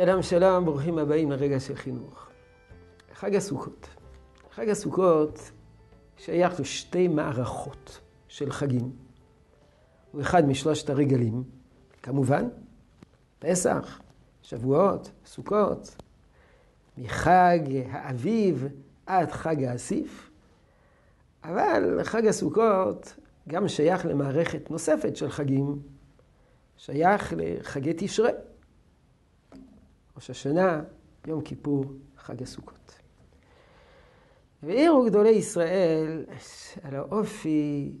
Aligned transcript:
שלום 0.00 0.22
שלום, 0.22 0.64
ברוכים 0.64 0.98
הבאים 0.98 1.30
לרגע 1.30 1.60
של 1.60 1.74
חינוך. 1.74 2.28
חג 3.14 3.34
הסוכות. 3.34 3.88
חג 4.50 4.68
הסוכות 4.68 5.50
שייך 6.16 6.60
לשתי 6.60 7.08
מערכות 7.08 8.00
של 8.28 8.50
חגים. 8.50 8.92
הוא 10.12 10.20
אחד 10.20 10.48
משלושת 10.48 10.90
הרגלים, 10.90 11.42
כמובן, 12.02 12.48
פסח, 13.38 14.00
שבועות, 14.42 15.10
סוכות, 15.26 15.96
מחג 16.98 17.58
האביב 17.90 18.68
עד 19.06 19.32
חג 19.32 19.64
האסיף, 19.64 20.30
אבל 21.44 22.00
חג 22.02 22.26
הסוכות 22.26 23.16
גם 23.48 23.68
שייך 23.68 24.06
למערכת 24.06 24.70
נוספת 24.70 25.16
של 25.16 25.30
חגים, 25.30 25.82
שייך 26.76 27.34
לחגי 27.36 27.92
תשרי. 27.96 28.30
ראש 30.18 30.30
השנה, 30.30 30.82
יום 31.26 31.40
כיפור, 31.40 31.84
חג 32.16 32.42
הסוכות. 32.42 32.98
והעירו 34.62 35.04
גדולי 35.04 35.30
ישראל 35.30 36.24
על 36.82 36.94
האופי 36.94 37.92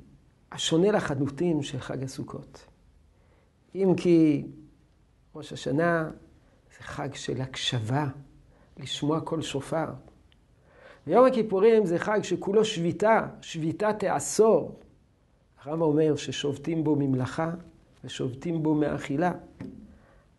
השונה 0.52 0.90
לחלוטין 0.90 1.62
של 1.62 1.80
חג 1.80 2.02
הסוכות. 2.02 2.66
אם 3.74 3.94
כי 3.96 4.46
ראש 5.34 5.52
השנה 5.52 6.10
זה 6.70 6.82
חג 6.82 7.14
של 7.14 7.40
הקשבה, 7.40 8.06
לשמוע 8.76 9.20
קול 9.20 9.42
שופר. 9.42 9.86
ויום 11.06 11.26
הכיפורים 11.26 11.86
זה 11.86 11.98
חג 11.98 12.20
שכולו 12.22 12.64
שביתה, 12.64 13.26
שביתת 13.40 14.02
העשור. 14.02 14.80
הרב 15.62 15.82
אומר 15.82 16.16
ששובתים 16.16 16.84
בו 16.84 16.96
ממלאכה 16.96 17.50
ושובתים 18.04 18.62
בו 18.62 18.74
מאכילה. 18.74 19.32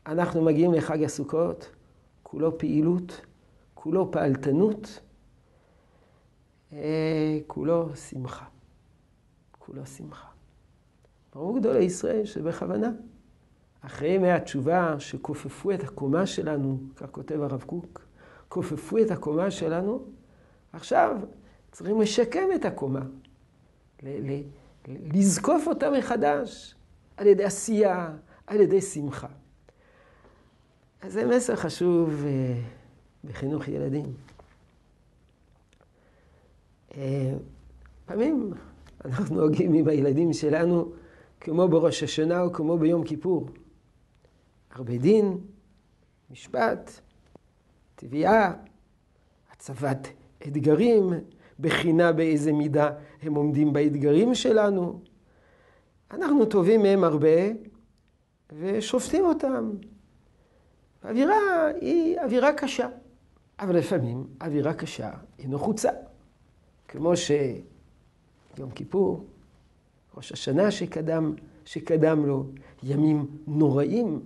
אנחנו 0.06 0.42
מגיעים 0.42 0.74
לחג 0.74 1.04
הסוכות, 1.04 1.70
כולו 2.32 2.58
פעילות, 2.58 3.22
כולו 3.74 4.12
פעלתנות, 4.12 5.00
אה, 6.74 7.40
כולו 7.48 7.96
שמחה. 7.96 8.46
כולו 9.60 9.86
שמחה. 9.86 10.28
ברור 11.34 11.60
גדולי 11.60 11.84
ישראל 11.84 12.26
שבכוונה, 12.26 12.92
אחרי 13.82 14.10
ימי 14.10 14.32
התשובה 14.32 15.00
שכופפו 15.00 15.72
את 15.72 15.84
הקומה 15.84 16.26
שלנו, 16.26 16.80
כך 16.96 17.10
כותב 17.12 17.42
הרב 17.42 17.64
קוק, 17.64 18.08
כופפו 18.50 18.98
את 18.98 19.12
הקומה 19.12 19.52
שלנו, 19.52 20.06
עכשיו 20.74 21.18
צריכים 21.72 22.02
לשקם 22.02 22.48
את 22.56 22.66
הקומה, 22.66 23.06
לזקוף 24.88 25.68
אותה 25.68 25.90
מחדש 25.92 26.76
על 27.18 27.28
ידי 27.28 27.44
עשייה, 27.44 28.16
על 28.48 28.62
ידי 28.62 28.82
שמחה. 28.82 29.28
אז 31.02 31.14
זה 31.14 31.26
מסר 31.26 31.56
חשוב 31.56 32.24
אה, 32.26 32.62
בחינוך 33.24 33.68
ילדים. 33.68 34.06
אה, 36.98 37.34
פעמים 38.06 38.54
אנחנו 39.06 39.36
נוהגים 39.36 39.74
עם 39.74 39.88
הילדים 39.88 40.34
שלנו 40.34 40.92
כמו 41.40 41.68
בראש 41.68 42.04
השנה 42.04 42.42
או 42.42 42.54
כמו 42.54 42.78
ביום 42.78 43.04
כיפור. 43.04 43.50
הרבה 44.72 44.98
דין, 44.98 45.38
משפט, 46.32 46.92
תביעה, 47.96 48.54
הצבת 49.52 50.08
אתגרים, 50.48 51.14
בחינה 51.60 52.12
באיזה 52.12 52.54
מידה 52.54 52.90
הם 53.22 53.36
עומדים 53.36 53.74
באתגרים 53.74 54.36
שלנו. 54.36 55.00
אנחנו 56.12 56.46
טובים 56.46 56.82
מהם 56.82 57.04
הרבה 57.04 57.38
ושופטים 58.60 59.26
אותם. 59.26 59.72
האווירה 61.04 61.68
היא 61.82 62.20
אווירה 62.20 62.54
קשה, 62.54 62.90
אבל 63.60 63.78
לפעמים 63.78 64.28
אווירה 64.42 64.74
קשה 64.74 65.12
היא 65.38 65.50
נחוצה. 65.50 65.90
כמו 66.88 67.14
שיום 67.18 68.72
כיפור, 68.76 69.26
ראש 70.18 70.32
השנה 70.32 70.72
שקדם, 70.72 71.36
שקדם 71.66 72.26
לו, 72.26 72.46
ימים 72.84 73.26
נוראים, 73.48 74.22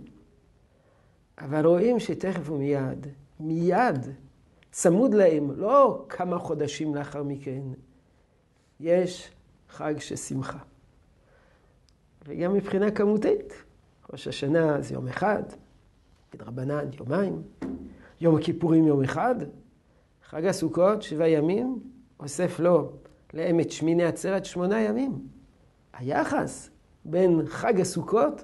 אבל 1.38 1.66
רואים 1.66 2.00
שתכף 2.00 2.50
ומיד, 2.50 3.08
מיד, 3.40 4.08
צמוד 4.72 5.14
להם, 5.14 5.52
לא 5.52 6.06
כמה 6.10 6.40
חודשים 6.40 6.96
לאחר 6.96 7.24
מכן, 7.24 7.62
יש 8.80 9.32
חג 9.70 10.00
של 10.00 10.16
שמחה. 10.16 10.60
וגם 12.26 12.54
מבחינה 12.54 12.92
כמותית, 12.92 13.54
ראש 14.14 14.28
השנה 14.28 14.82
זה 14.82 14.94
יום 14.94 15.08
אחד, 15.08 15.44
כדרבנן 16.34 16.86
יומיים, 17.00 17.42
יום 18.22 18.36
הכיפורים 18.36 18.88
יום 18.88 19.04
אחד, 19.04 19.36
חג 20.30 20.46
הסוכות 20.46 21.02
שבעה 21.02 21.30
ימים, 21.30 21.80
אוסף 22.20 22.60
לו 22.60 22.92
לאמת 23.34 23.72
שמיני 23.72 24.04
עצרת 24.04 24.46
שמונה 24.46 24.82
ימים. 24.82 25.20
היחס 25.94 26.70
בין 27.06 27.42
חג 27.46 27.82
הסוכות 27.82 28.44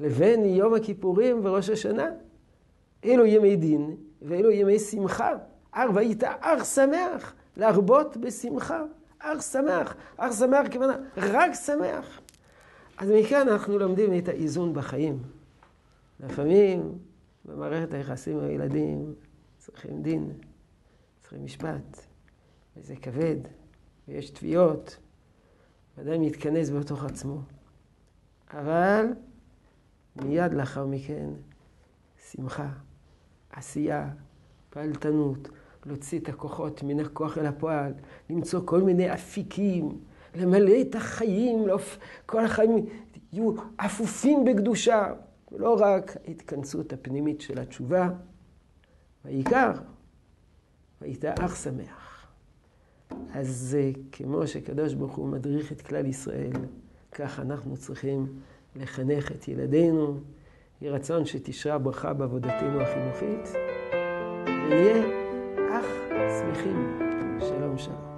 לבין 0.00 0.44
יום 0.44 0.74
הכיפורים 0.74 1.40
וראש 1.42 1.70
השנה, 1.70 2.10
אלו 3.04 3.26
ימי 3.26 3.56
דין 3.56 3.96
ואלו 4.22 4.50
ימי 4.50 4.78
שמחה. 4.78 5.32
אר 5.74 5.88
והיית 5.94 6.24
אך 6.24 6.64
שמח, 6.64 7.34
להרבות 7.56 8.16
בשמחה. 8.16 8.82
אך 9.18 9.42
שמח, 9.42 9.94
אך 10.16 10.32
שמח 10.32 10.66
כוונה, 10.72 10.96
רק 11.16 11.52
שמח. 11.54 12.20
אז 12.98 13.10
מכאן 13.10 13.48
אנחנו 13.48 13.78
לומדים 13.78 14.18
את 14.18 14.28
האיזון 14.28 14.74
בחיים. 14.74 15.18
לפעמים 16.20 16.98
במערכת 17.46 17.94
היחסים 17.94 18.38
עם 18.38 18.44
הילדים 18.44 19.14
צריכים 19.58 20.02
דין, 20.02 20.32
צריכים 21.20 21.44
משפט, 21.44 22.06
וזה 22.76 22.96
כבד, 22.96 23.36
ויש 24.08 24.30
תביעות, 24.30 24.96
ודאי 25.98 26.18
מתכנס 26.18 26.70
בתוך 26.70 27.04
עצמו. 27.04 27.40
אבל 28.50 29.06
מיד 30.16 30.54
לאחר 30.54 30.86
מכן, 30.86 31.30
שמחה, 32.30 32.68
עשייה, 33.50 34.10
פעלתנות, 34.70 35.48
להוציא 35.86 36.18
את 36.18 36.28
הכוחות 36.28 36.82
מן 36.82 37.00
הכוח 37.00 37.38
אל 37.38 37.46
הפועל, 37.46 37.92
למצוא 38.30 38.60
כל 38.64 38.82
מיני 38.82 39.14
אפיקים, 39.14 40.00
למלא 40.34 40.80
את 40.80 40.94
החיים, 40.94 41.66
כל 42.26 42.44
החיים 42.44 42.86
יהיו 43.32 43.52
אפופים 43.76 44.44
בקדושה. 44.44 45.12
ולא 45.52 45.76
רק 45.80 46.16
ההתכנסות 46.26 46.92
הפנימית 46.92 47.40
של 47.40 47.58
התשובה, 47.58 48.08
והעיקר, 49.24 49.70
והיית 51.00 51.24
אך 51.24 51.56
שמח. 51.56 52.26
אז 53.34 53.76
כמו 54.12 54.46
שקדוש 54.46 54.94
ברוך 54.94 55.16
הוא 55.16 55.28
מדריך 55.28 55.72
את 55.72 55.82
כלל 55.82 56.06
ישראל, 56.06 56.52
כך 57.12 57.40
אנחנו 57.40 57.76
צריכים 57.76 58.26
לחנך 58.76 59.32
את 59.32 59.48
ילדינו. 59.48 60.20
יהי 60.80 60.90
רצון 60.90 61.24
שתשרה 61.24 61.78
ברכה 61.78 62.12
בעבודתנו 62.12 62.80
החינוכית, 62.80 63.52
ונהיה 64.44 65.04
אך 65.70 65.86
שמחים. 66.40 66.98
שלום 67.40 67.78
שלום. 67.78 68.15